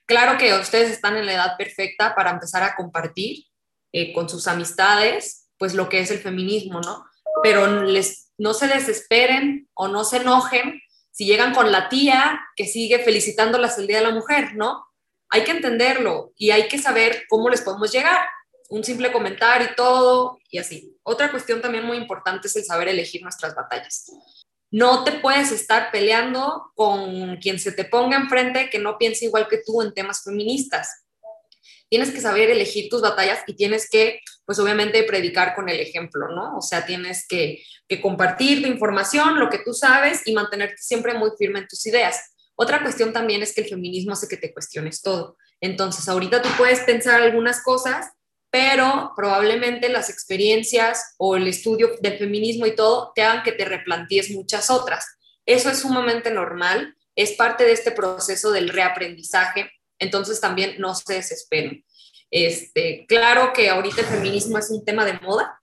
claro 0.05 0.37
que 0.37 0.53
ustedes 0.53 0.91
están 0.91 1.17
en 1.17 1.25
la 1.25 1.33
edad 1.33 1.57
perfecta 1.57 2.13
para 2.13 2.29
empezar 2.29 2.61
a 2.61 2.75
compartir 2.75 3.45
eh, 3.91 4.13
con 4.13 4.29
sus 4.29 4.47
amistades, 4.47 5.49
pues 5.57 5.73
lo 5.73 5.89
que 5.89 5.99
es 6.01 6.11
el 6.11 6.19
feminismo, 6.19 6.79
¿no? 6.81 7.03
Pero 7.41 7.81
les, 7.81 8.31
no 8.37 8.53
se 8.53 8.67
desesperen 8.67 9.67
o 9.73 9.87
no 9.87 10.03
se 10.03 10.17
enojen 10.17 10.79
si 11.11 11.25
llegan 11.25 11.55
con 11.55 11.71
la 11.71 11.89
tía 11.89 12.39
que 12.55 12.65
sigue 12.65 12.99
felicitándolas 12.99 13.79
el 13.79 13.87
Día 13.87 13.97
de 13.97 14.03
la 14.03 14.13
Mujer, 14.13 14.53
¿no? 14.55 14.85
Hay 15.33 15.43
que 15.43 15.51
entenderlo 15.51 16.31
y 16.37 16.51
hay 16.51 16.67
que 16.67 16.77
saber 16.77 17.23
cómo 17.27 17.49
les 17.49 17.61
podemos 17.61 17.91
llegar 17.91 18.23
un 18.69 18.83
simple 18.83 19.11
comentario 19.11 19.69
y 19.71 19.75
todo, 19.75 20.37
y 20.51 20.59
así. 20.59 20.95
Otra 21.01 21.31
cuestión 21.31 21.59
también 21.59 21.85
muy 21.85 21.97
importante 21.97 22.47
es 22.47 22.55
el 22.55 22.63
saber 22.63 22.87
elegir 22.87 23.23
nuestras 23.23 23.55
batallas. 23.55 24.11
No 24.69 25.03
te 25.03 25.13
puedes 25.13 25.51
estar 25.51 25.91
peleando 25.91 26.71
con 26.75 27.37
quien 27.37 27.59
se 27.59 27.71
te 27.71 27.83
ponga 27.83 28.15
enfrente 28.17 28.69
que 28.69 28.77
no 28.77 28.99
piense 28.99 29.25
igual 29.25 29.47
que 29.47 29.63
tú 29.65 29.81
en 29.81 29.95
temas 29.95 30.23
feministas. 30.23 31.03
Tienes 31.89 32.11
que 32.11 32.21
saber 32.21 32.51
elegir 32.51 32.89
tus 32.89 33.01
batallas 33.01 33.39
y 33.47 33.55
tienes 33.55 33.89
que, 33.89 34.19
pues 34.45 34.59
obviamente, 34.59 35.01
predicar 35.03 35.55
con 35.55 35.67
el 35.67 35.79
ejemplo, 35.79 36.27
¿no? 36.29 36.57
O 36.57 36.61
sea, 36.61 36.85
tienes 36.85 37.25
que, 37.27 37.63
que 37.87 37.99
compartir 37.99 38.61
tu 38.61 38.67
información, 38.67 39.39
lo 39.39 39.49
que 39.49 39.59
tú 39.65 39.73
sabes 39.73 40.21
y 40.27 40.33
mantenerte 40.33 40.77
siempre 40.77 41.15
muy 41.15 41.31
firme 41.39 41.59
en 41.59 41.67
tus 41.67 41.83
ideas. 41.87 42.32
Otra 42.55 42.81
cuestión 42.81 43.13
también 43.13 43.41
es 43.41 43.53
que 43.53 43.61
el 43.61 43.69
feminismo 43.69 44.13
hace 44.13 44.27
que 44.27 44.37
te 44.37 44.53
cuestiones 44.53 45.01
todo. 45.01 45.37
Entonces, 45.61 46.07
ahorita 46.07 46.41
tú 46.41 46.49
puedes 46.57 46.81
pensar 46.81 47.21
algunas 47.21 47.61
cosas 47.63 48.11
pero 48.53 49.13
probablemente 49.15 49.89
las 49.89 50.11
experiencias 50.11 51.15
o 51.17 51.35
el 51.35 51.47
estudio 51.47 51.89
del 52.01 52.19
feminismo 52.19 52.67
y 52.67 52.75
todo 52.75 53.11
te 53.15 53.23
hagan 53.23 53.41
que 53.41 53.51
te 53.51 53.65
replantees 53.65 54.29
muchas 54.29 54.69
otras. 54.69 55.07
Eso 55.47 55.71
es 55.71 55.79
sumamente 55.79 56.29
normal, 56.29 56.95
es 57.15 57.31
parte 57.31 57.63
de 57.63 57.71
este 57.71 57.89
proceso 57.89 58.51
del 58.51 58.69
reaprendizaje, 58.69 59.71
entonces 59.97 60.39
también 60.39 60.75
no 60.77 60.93
se 60.93 61.15
desesperen. 61.15 61.83
Este, 62.29 63.05
claro 63.07 63.53
que 63.53 63.71
ahorita 63.71 64.01
el 64.01 64.07
feminismo 64.07 64.59
es 64.59 64.69
un 64.69 64.85
tema 64.85 65.03
de 65.03 65.13
moda, 65.13 65.59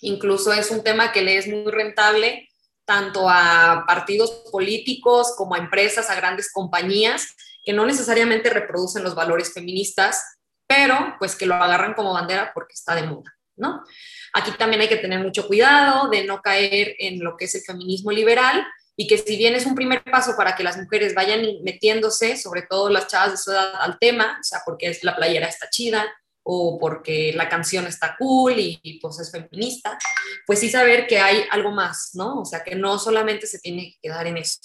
incluso 0.00 0.50
es 0.54 0.70
un 0.70 0.82
tema 0.82 1.12
que 1.12 1.20
le 1.20 1.36
es 1.36 1.46
muy 1.46 1.70
rentable 1.70 2.48
tanto 2.90 3.28
a 3.30 3.84
partidos 3.86 4.32
políticos 4.50 5.34
como 5.36 5.54
a 5.54 5.58
empresas, 5.58 6.10
a 6.10 6.16
grandes 6.16 6.52
compañías, 6.52 7.36
que 7.64 7.72
no 7.72 7.86
necesariamente 7.86 8.50
reproducen 8.50 9.04
los 9.04 9.14
valores 9.14 9.54
feministas, 9.54 10.24
pero 10.66 11.14
pues 11.20 11.36
que 11.36 11.46
lo 11.46 11.54
agarran 11.54 11.94
como 11.94 12.12
bandera 12.12 12.50
porque 12.52 12.74
está 12.74 12.96
de 12.96 13.04
moda, 13.04 13.32
¿no? 13.54 13.84
Aquí 14.32 14.50
también 14.58 14.82
hay 14.82 14.88
que 14.88 14.96
tener 14.96 15.20
mucho 15.20 15.46
cuidado 15.46 16.10
de 16.10 16.24
no 16.24 16.42
caer 16.42 16.96
en 16.98 17.22
lo 17.22 17.36
que 17.36 17.44
es 17.44 17.54
el 17.54 17.60
feminismo 17.60 18.10
liberal 18.10 18.66
y 18.96 19.06
que 19.06 19.18
si 19.18 19.36
bien 19.36 19.54
es 19.54 19.66
un 19.66 19.76
primer 19.76 20.02
paso 20.02 20.34
para 20.36 20.56
que 20.56 20.64
las 20.64 20.76
mujeres 20.76 21.14
vayan 21.14 21.42
metiéndose, 21.62 22.36
sobre 22.36 22.62
todo 22.62 22.90
las 22.90 23.06
chavas 23.06 23.30
de 23.30 23.36
su 23.36 23.52
edad, 23.52 23.72
al 23.78 24.00
tema, 24.00 24.38
o 24.40 24.42
sea, 24.42 24.62
porque 24.66 24.98
la 25.02 25.14
playera 25.14 25.46
está 25.46 25.70
chida 25.70 26.12
o 26.42 26.78
porque 26.78 27.32
la 27.34 27.48
canción 27.48 27.86
está 27.86 28.16
cool 28.18 28.54
y, 28.58 28.98
pues 29.00 29.18
es 29.20 29.30
feminista, 29.30 29.98
pues 30.46 30.58
sí 30.60 30.68
saber 30.68 31.06
que 31.06 31.18
hay 31.18 31.44
algo 31.50 31.70
más, 31.70 32.10
¿no? 32.14 32.40
O 32.40 32.44
sea, 32.44 32.64
que 32.64 32.74
no 32.74 32.98
solamente 32.98 33.46
se 33.46 33.58
tiene 33.58 33.92
que 33.92 33.98
quedar 34.08 34.26
en 34.26 34.38
eso. 34.38 34.58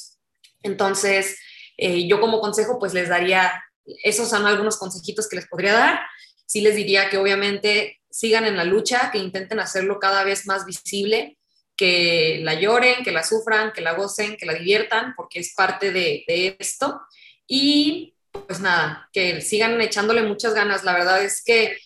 Entonces, 0.63 1.37
eh, 1.77 2.07
yo 2.07 2.19
como 2.21 2.39
consejo, 2.39 2.79
pues 2.79 2.93
les 2.93 3.09
daría 3.09 3.61
esos 4.03 4.29
son 4.29 4.45
algunos 4.45 4.77
consejitos 4.77 5.27
que 5.27 5.35
les 5.35 5.47
podría 5.47 5.73
dar. 5.73 5.99
Sí 6.45 6.61
les 6.61 6.75
diría 6.75 7.09
que 7.09 7.17
obviamente 7.17 8.01
sigan 8.09 8.45
en 8.45 8.57
la 8.57 8.63
lucha, 8.63 9.09
que 9.11 9.17
intenten 9.17 9.59
hacerlo 9.59 9.99
cada 9.99 10.23
vez 10.23 10.45
más 10.47 10.65
visible, 10.65 11.37
que 11.75 12.39
la 12.41 12.53
lloren, 12.53 13.03
que 13.03 13.11
la 13.11 13.23
sufran, 13.23 13.73
que 13.73 13.81
la 13.81 13.93
gocen, 13.93 14.37
que 14.37 14.45
la 14.45 14.53
diviertan, 14.53 15.13
porque 15.15 15.39
es 15.39 15.53
parte 15.53 15.91
de, 15.91 16.55
esto. 16.59 17.01
Y 17.47 18.14
pues 18.47 18.59
nada, 18.59 19.09
que 19.13 19.41
sigan 19.41 19.79
echándole 19.81 20.21
muchas 20.23 20.53
ganas. 20.53 20.83
La 20.83 20.93
verdad 20.93 21.23
es 21.23 21.43
que 21.43 21.77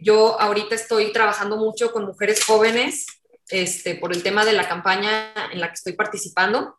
yo 0.00 0.40
ahorita 0.40 0.74
estoy 0.74 1.12
trabajando 1.12 1.56
mucho 1.56 1.92
con 1.92 2.04
mujeres 2.04 2.44
jóvenes 2.44 3.06
este, 3.48 3.94
por 3.94 4.12
el 4.12 4.22
tema 4.22 4.44
de 4.44 4.52
la 4.52 4.68
campaña 4.68 5.32
en 5.52 5.60
la 5.60 5.68
que 5.68 5.74
estoy 5.74 5.92
participando. 5.92 6.78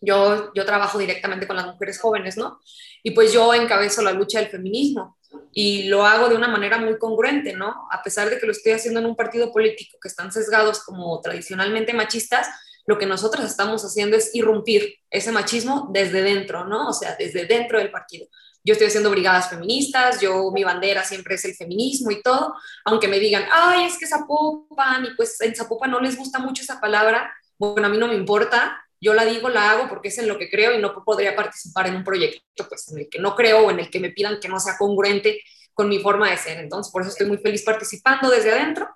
Yo, 0.00 0.52
yo 0.54 0.64
trabajo 0.64 0.98
directamente 0.98 1.46
con 1.46 1.56
las 1.56 1.66
mujeres 1.66 2.00
jóvenes, 2.00 2.36
¿no? 2.36 2.60
Y 3.02 3.12
pues 3.12 3.32
yo 3.32 3.52
encabezo 3.54 4.02
la 4.02 4.12
lucha 4.12 4.38
del 4.38 4.48
feminismo 4.48 5.18
y 5.52 5.84
lo 5.84 6.06
hago 6.06 6.28
de 6.28 6.36
una 6.36 6.48
manera 6.48 6.78
muy 6.78 6.98
congruente, 6.98 7.52
¿no? 7.52 7.88
A 7.90 8.02
pesar 8.02 8.30
de 8.30 8.38
que 8.38 8.46
lo 8.46 8.52
estoy 8.52 8.72
haciendo 8.72 9.00
en 9.00 9.06
un 9.06 9.16
partido 9.16 9.52
político 9.52 9.98
que 10.00 10.08
están 10.08 10.30
sesgados 10.32 10.84
como 10.84 11.20
tradicionalmente 11.20 11.92
machistas, 11.92 12.48
lo 12.86 12.96
que 12.96 13.06
nosotros 13.06 13.44
estamos 13.44 13.84
haciendo 13.84 14.16
es 14.16 14.34
irrumpir 14.34 14.96
ese 15.10 15.30
machismo 15.30 15.90
desde 15.92 16.22
dentro, 16.22 16.64
¿no? 16.64 16.88
O 16.88 16.92
sea, 16.92 17.16
desde 17.18 17.44
dentro 17.44 17.78
del 17.78 17.90
partido. 17.90 18.26
Yo 18.68 18.72
estoy 18.72 18.88
haciendo 18.88 19.10
brigadas 19.10 19.48
feministas, 19.48 20.20
yo 20.20 20.50
mi 20.52 20.62
bandera 20.62 21.02
siempre 21.02 21.36
es 21.36 21.44
el 21.46 21.54
feminismo 21.54 22.10
y 22.10 22.20
todo, 22.20 22.54
aunque 22.84 23.08
me 23.08 23.18
digan, 23.18 23.46
ay, 23.50 23.86
es 23.86 23.96
que 23.96 24.06
Zapopan, 24.06 25.06
y 25.06 25.14
pues 25.16 25.40
en 25.40 25.56
Zapopan 25.56 25.90
no 25.90 26.00
les 26.00 26.18
gusta 26.18 26.38
mucho 26.38 26.62
esa 26.62 26.78
palabra, 26.78 27.32
bueno, 27.56 27.86
a 27.86 27.88
mí 27.88 27.96
no 27.96 28.08
me 28.08 28.14
importa, 28.14 28.78
yo 29.00 29.14
la 29.14 29.24
digo, 29.24 29.48
la 29.48 29.70
hago 29.70 29.88
porque 29.88 30.08
es 30.08 30.18
en 30.18 30.28
lo 30.28 30.36
que 30.36 30.50
creo 30.50 30.74
y 30.74 30.82
no 30.82 30.92
podría 31.02 31.34
participar 31.34 31.86
en 31.86 31.96
un 31.96 32.04
proyecto 32.04 32.68
pues, 32.68 32.92
en 32.92 32.98
el 32.98 33.08
que 33.08 33.18
no 33.18 33.34
creo 33.34 33.66
o 33.66 33.70
en 33.70 33.80
el 33.80 33.88
que 33.88 34.00
me 34.00 34.10
pidan 34.10 34.38
que 34.38 34.48
no 34.48 34.60
sea 34.60 34.76
congruente 34.76 35.40
con 35.72 35.88
mi 35.88 36.00
forma 36.00 36.30
de 36.30 36.36
ser. 36.36 36.58
Entonces, 36.58 36.92
por 36.92 37.00
eso 37.00 37.10
estoy 37.10 37.26
muy 37.26 37.38
feliz 37.38 37.62
participando 37.62 38.28
desde 38.28 38.50
adentro 38.50 38.86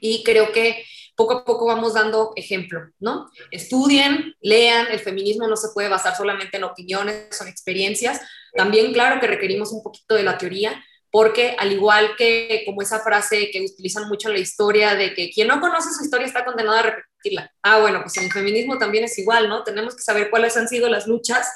y 0.00 0.22
creo 0.22 0.52
que 0.52 0.84
poco 1.16 1.34
a 1.34 1.44
poco 1.44 1.66
vamos 1.66 1.94
dando 1.94 2.32
ejemplo, 2.36 2.80
¿no? 3.00 3.28
Estudien, 3.50 4.36
lean, 4.40 4.86
el 4.92 5.00
feminismo 5.00 5.48
no 5.48 5.56
se 5.56 5.70
puede 5.74 5.88
basar 5.88 6.16
solamente 6.16 6.58
en 6.58 6.64
opiniones 6.64 7.40
en 7.40 7.48
experiencias, 7.48 8.20
también 8.54 8.92
claro 8.92 9.20
que 9.20 9.26
requerimos 9.26 9.72
un 9.72 9.82
poquito 9.82 10.14
de 10.14 10.22
la 10.22 10.38
teoría, 10.38 10.82
porque 11.10 11.56
al 11.58 11.72
igual 11.72 12.14
que 12.16 12.62
como 12.64 12.82
esa 12.82 13.00
frase 13.00 13.50
que 13.50 13.62
utilizan 13.62 14.08
mucho 14.08 14.28
en 14.28 14.34
la 14.34 14.40
historia 14.40 14.94
de 14.94 15.12
que 15.14 15.30
quien 15.30 15.48
no 15.48 15.60
conoce 15.60 15.92
su 15.92 16.04
historia 16.04 16.26
está 16.26 16.44
condenado 16.44 16.76
a 16.76 16.82
repetirla. 16.82 17.52
Ah, 17.62 17.80
bueno, 17.80 18.00
pues 18.02 18.16
en 18.16 18.24
el 18.24 18.32
feminismo 18.32 18.78
también 18.78 19.04
es 19.04 19.18
igual, 19.18 19.48
¿no? 19.48 19.64
Tenemos 19.64 19.96
que 19.96 20.02
saber 20.02 20.30
cuáles 20.30 20.56
han 20.56 20.68
sido 20.68 20.88
las 20.88 21.06
luchas 21.06 21.48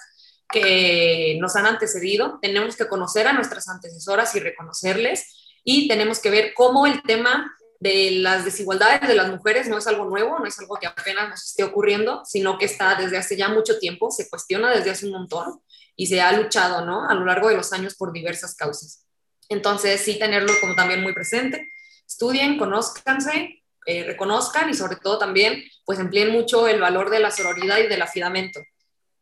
que 0.51 1.37
nos 1.41 1.57
han 1.57 1.67
antecedido, 1.67 2.39
tenemos 2.43 2.77
que 2.77 2.87
conocer 2.87 3.27
a 3.27 3.33
nuestras 3.33 3.69
antecesoras 3.69 4.35
y 4.35 4.41
reconocerles 4.41 5.59
y 5.65 5.89
tenemos 5.89 6.21
que 6.21 6.31
ver 6.31 6.53
cómo 6.55 6.87
el 6.87 7.03
tema 7.03 7.57
de 7.81 8.13
las 8.13 8.45
desigualdades 8.45 9.07
de 9.09 9.15
las 9.15 9.29
mujeres 9.29 9.69
no 9.69 9.79
es 9.79 9.87
algo 9.87 10.05
nuevo, 10.05 10.39
no 10.39 10.47
es 10.47 10.59
algo 10.59 10.77
que 10.77 10.87
apenas 10.87 11.29
nos 11.29 11.45
esté 11.45 11.65
ocurriendo, 11.65 12.23
sino 12.25 12.57
que 12.57 12.67
está 12.67 12.95
desde 12.95 13.19
hace 13.19 13.37
ya 13.37 13.49
mucho 13.49 13.79
tiempo, 13.79 14.11
se 14.11 14.29
cuestiona 14.29 14.75
desde 14.75 14.91
hace 14.91 15.07
un 15.07 15.13
montón 15.13 15.61
y 15.97 16.07
se 16.07 16.21
ha 16.21 16.33
luchado, 16.33 16.85
¿no? 16.85 17.09
A 17.09 17.15
lo 17.15 17.25
largo 17.25 17.49
de 17.49 17.57
los 17.57 17.73
años 17.73 17.95
por 17.95 18.13
diversas 18.13 18.55
causas. 18.55 19.07
Entonces, 19.49 20.01
sí 20.01 20.19
tenerlo 20.19 20.53
como 20.61 20.75
también 20.75 21.03
muy 21.03 21.13
presente. 21.13 21.69
Estudien, 22.07 22.59
conózcanse, 22.59 23.63
eh, 23.87 24.05
reconozcan 24.05 24.71
y 24.71 24.75
sobre 24.75 24.97
todo 24.97 25.19
también, 25.19 25.63
pues 25.85 25.99
empleen 25.99 26.31
mucho 26.31 26.67
el 26.67 26.81
valor 26.81 27.11
de 27.11 27.21
la 27.21 27.31
sororidad 27.31 27.79
y 27.79 27.87
del 27.87 28.03
afidamento. 28.03 28.61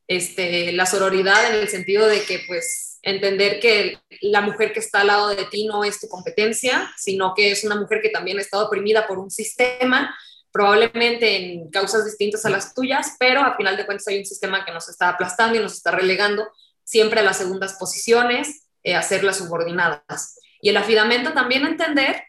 Este, 0.07 0.73
la 0.73 0.87
sororidad 0.87 1.53
en 1.53 1.61
el 1.61 1.69
sentido 1.69 2.07
de 2.07 2.23
que, 2.23 2.45
pues, 2.47 2.99
entender 3.03 3.59
que 3.59 3.99
la 4.21 4.41
mujer 4.41 4.73
que 4.73 4.81
está 4.81 5.01
al 5.01 5.09
lado 5.09 5.29
de 5.29 5.45
ti 5.47 5.67
no 5.67 5.85
es 5.85 6.01
tu 6.01 6.09
competencia, 6.09 6.93
sino 6.97 7.35
que 7.35 7.51
es 7.51 7.65
una 7.65 7.75
mujer 7.75 8.01
que 8.01 8.11
también 8.11 8.39
estado 8.39 8.67
oprimida 8.67 9.07
por 9.07 9.19
un 9.19 9.31
sistema, 9.31 10.15
probablemente 10.53 11.37
en 11.37 11.71
causas 11.71 12.05
distintas 12.05 12.45
a 12.45 12.51
las 12.51 12.75
tuyas, 12.75 13.17
pero 13.19 13.41
a 13.41 13.57
final 13.57 13.77
de 13.77 13.87
cuentas 13.87 14.07
hay 14.09 14.19
un 14.19 14.27
sistema 14.27 14.65
que 14.65 14.73
nos 14.73 14.89
está 14.89 15.09
aplastando 15.09 15.59
y 15.59 15.63
nos 15.63 15.73
está 15.73 15.91
relegando 15.91 16.49
siempre 16.85 17.21
a 17.21 17.23
las 17.23 17.39
segundas 17.39 17.75
posiciones 17.75 18.69
eh, 18.83 18.95
hacerlas 18.95 19.39
subordinadas. 19.39 20.39
Y 20.61 20.69
el 20.69 20.77
afidamento 20.77 21.33
también 21.33 21.65
entender 21.65 22.23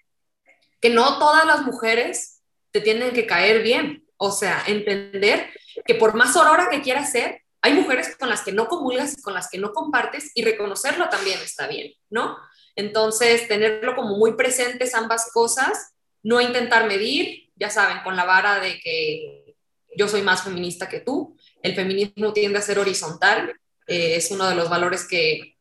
que 0.79 0.89
no 0.89 1.19
todas 1.19 1.45
las 1.45 1.61
mujeres 1.61 2.41
te 2.71 2.81
tienen 2.81 3.11
que 3.11 3.27
caer 3.27 3.61
bien 3.61 4.03
O 4.17 4.31
sea, 4.31 4.63
entender 4.67 5.49
que 5.85 5.95
por 5.95 6.13
más 6.13 6.35
aurora 6.35 6.69
que 6.69 6.81
quieras 6.81 7.11
ser, 7.11 7.41
hay 7.61 7.73
mujeres 7.73 8.15
con 8.17 8.29
las 8.29 8.41
que 8.41 8.51
no 8.51 8.67
comulgas 8.67 9.17
y 9.17 9.21
con 9.21 9.33
las 9.33 9.49
que 9.49 9.57
no 9.57 9.73
compartes 9.73 10.31
y 10.35 10.43
reconocerlo 10.43 11.09
también 11.09 11.39
está 11.39 11.67
bien, 11.67 11.93
¿no? 12.09 12.37
Entonces, 12.75 13.47
tenerlo 13.47 13.95
como 13.95 14.17
muy 14.17 14.33
presentes 14.33 14.93
ambas 14.95 15.31
cosas, 15.31 15.93
no 16.23 16.41
intentar 16.41 16.87
medir, 16.87 17.42
ya 17.55 17.69
saben, 17.69 18.03
con 18.03 18.15
la 18.15 18.25
vara 18.25 18.59
de 18.59 18.79
que 18.79 19.55
yo 19.95 20.07
soy 20.07 20.21
más 20.21 20.43
feminista 20.43 20.89
que 20.89 20.99
tú. 20.99 21.37
El 21.61 21.75
feminismo 21.75 22.33
tiende 22.33 22.59
a 22.59 22.61
ser 22.61 22.79
horizontal, 22.79 23.53
eh, 23.87 24.15
es 24.15 24.31
uno 24.31 24.47
de 24.47 24.55
los 24.55 24.69
valores 24.69 25.07
que, 25.07 25.51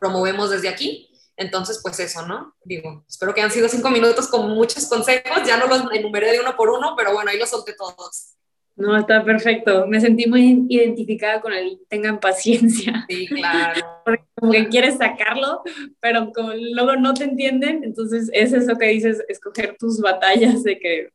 promovemos 0.00 0.50
desde 0.50 0.68
aquí. 0.68 1.10
Entonces, 1.36 1.80
pues 1.82 2.00
eso, 2.00 2.26
¿no? 2.26 2.56
Digo, 2.64 3.04
espero 3.08 3.32
que 3.32 3.42
han 3.42 3.50
sido 3.50 3.68
cinco 3.68 3.90
minutos 3.90 4.26
con 4.26 4.48
muchos 4.50 4.86
consejos, 4.86 5.46
ya 5.46 5.56
no 5.56 5.66
los 5.66 5.92
enumeré 5.92 6.32
de 6.32 6.40
uno 6.40 6.56
por 6.56 6.70
uno, 6.70 6.94
pero 6.96 7.12
bueno, 7.12 7.30
ahí 7.30 7.38
los 7.38 7.50
solté 7.50 7.74
todos. 7.74 8.34
No, 8.78 8.96
está 8.96 9.24
perfecto. 9.24 9.86
Me 9.88 10.00
sentí 10.00 10.28
muy 10.28 10.64
identificada 10.68 11.40
con 11.40 11.52
el 11.52 11.80
tengan 11.88 12.20
paciencia. 12.20 13.04
Sí, 13.08 13.26
claro. 13.26 13.80
Porque 14.04 14.24
como 14.36 14.52
que 14.52 14.68
quieres 14.68 14.98
sacarlo, 14.98 15.62
pero 16.00 16.32
como 16.32 16.52
luego 16.54 16.94
no 16.94 17.12
te 17.12 17.24
entienden, 17.24 17.82
entonces 17.82 18.30
es 18.32 18.52
eso 18.52 18.78
que 18.78 18.86
dices, 18.86 19.22
escoger 19.28 19.76
tus 19.76 20.00
batallas 20.00 20.62
de 20.62 20.78
que, 20.78 21.10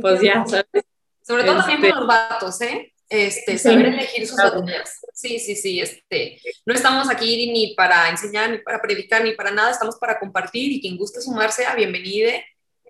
pues 0.00 0.20
ya, 0.20 0.44
¿sabes? 0.44 0.84
Sobre 1.22 1.44
todo 1.44 1.58
también 1.58 1.78
con 1.78 1.88
este 1.88 2.00
los 2.00 2.06
vatos, 2.06 2.60
¿eh? 2.60 2.92
Este, 3.08 3.58
saber 3.58 3.86
elegir 3.86 4.26
sus 4.26 4.36
batallas. 4.36 5.00
Sí, 5.12 5.38
sí, 5.38 5.54
sí, 5.54 5.80
este, 5.80 6.40
no 6.66 6.74
estamos 6.74 7.08
aquí 7.08 7.52
ni 7.52 7.74
para 7.76 8.08
enseñar, 8.10 8.50
ni 8.50 8.58
para 8.58 8.82
predicar, 8.82 9.22
ni 9.22 9.34
para 9.34 9.52
nada, 9.52 9.70
estamos 9.70 9.96
para 9.96 10.18
compartir 10.18 10.72
y 10.72 10.80
quien 10.80 10.96
guste 10.96 11.20
sumarse, 11.20 11.64
a 11.64 11.76
bienvenida. 11.76 12.32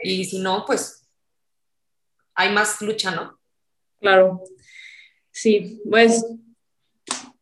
Y 0.02 0.24
si 0.24 0.38
no, 0.38 0.64
pues 0.66 1.06
hay 2.34 2.52
más 2.52 2.80
lucha, 2.80 3.10
¿no? 3.10 3.38
Claro. 4.04 4.42
Sí, 5.30 5.80
pues 5.88 6.26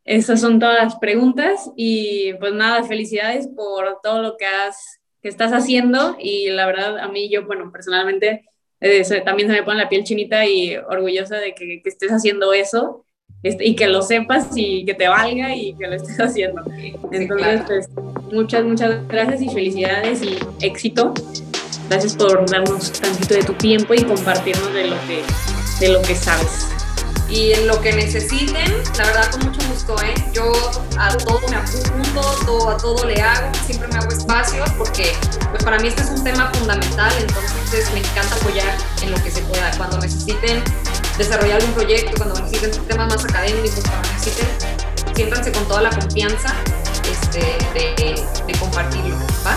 esas 0.04 0.40
son 0.40 0.60
todas 0.60 0.84
las 0.84 0.96
preguntas 0.96 1.72
y 1.76 2.34
pues 2.34 2.54
nada, 2.54 2.84
felicidades 2.84 3.48
por 3.48 3.98
todo 4.00 4.22
lo 4.22 4.36
que 4.36 4.46
has 4.46 5.00
que 5.20 5.28
estás 5.28 5.52
haciendo 5.52 6.16
y 6.20 6.50
la 6.50 6.66
verdad 6.66 6.98
a 6.98 7.08
mí 7.08 7.28
yo, 7.28 7.46
bueno, 7.46 7.70
personalmente 7.72 8.44
eh, 8.80 9.02
también 9.24 9.48
se 9.48 9.54
me 9.54 9.64
pone 9.64 9.80
la 9.80 9.88
piel 9.88 10.04
chinita 10.04 10.46
y 10.46 10.76
orgullosa 10.76 11.36
de 11.36 11.52
que, 11.54 11.82
estés 11.84 12.12
haciendo 12.12 12.52
eso 12.52 13.06
este, 13.42 13.66
y 13.66 13.74
que 13.74 13.88
lo 13.88 14.02
sepas 14.02 14.48
y 14.54 14.84
que 14.84 14.94
te 14.94 15.08
valga 15.08 15.54
y 15.54 15.74
que 15.74 15.88
lo 15.88 15.96
estés 15.96 16.16
haciendo. 16.20 16.62
Entonces, 17.10 17.62
pues 17.66 17.90
muchas, 18.32 18.64
muchas 18.64 19.08
gracias 19.08 19.42
y 19.42 19.48
felicidades 19.48 20.22
y 20.22 20.38
éxito. 20.64 21.12
Gracias 21.88 22.16
por 22.16 22.48
darnos 22.48 22.92
tantito 22.92 23.34
de 23.34 23.42
tu 23.42 23.52
tiempo 23.54 23.94
y 23.94 24.02
compartirnos 24.04 24.72
de 24.72 24.86
lo 24.86 24.96
que 25.08 25.22
de 25.82 25.88
lo 25.88 26.00
que 26.02 26.14
sabes. 26.14 26.68
Y 27.28 27.52
en 27.52 27.66
lo 27.66 27.80
que 27.80 27.92
necesiten, 27.92 28.82
la 28.96 29.04
verdad 29.04 29.30
con 29.32 29.46
mucho 29.46 29.60
gusto, 29.68 29.96
¿eh? 30.02 30.14
Yo 30.32 30.52
a 30.96 31.16
todo 31.16 31.40
me 31.48 31.56
apunto, 31.56 32.20
todo, 32.46 32.70
a 32.70 32.76
todo 32.76 33.04
le 33.04 33.20
hago, 33.20 33.50
siempre 33.66 33.88
me 33.88 33.96
hago 33.96 34.10
espacio 34.12 34.62
porque 34.78 35.12
pues 35.50 35.64
para 35.64 35.78
mí 35.80 35.88
este 35.88 36.02
es 36.02 36.10
un 36.10 36.22
tema 36.22 36.52
fundamental, 36.54 37.12
entonces 37.18 37.90
me 37.94 37.98
encanta 37.98 38.36
apoyar 38.36 38.76
en 39.02 39.10
lo 39.10 39.22
que 39.24 39.30
se 39.30 39.40
pueda. 39.42 39.72
Cuando 39.76 39.98
necesiten 39.98 40.62
desarrollar 41.18 41.64
un 41.64 41.72
proyecto, 41.72 42.12
cuando 42.16 42.40
necesiten 42.40 42.86
temas 42.86 43.08
más 43.08 43.24
académicos, 43.24 43.80
cuando 43.80 44.08
necesiten, 44.12 44.48
siéntanse 45.16 45.50
con 45.50 45.66
toda 45.66 45.82
la 45.82 45.90
confianza 45.90 46.54
este, 47.10 47.40
de, 47.74 48.24
de 48.46 48.58
compartirlo, 48.58 49.16
¿va? 49.44 49.56